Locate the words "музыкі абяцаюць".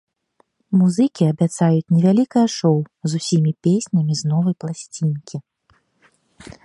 0.79-1.91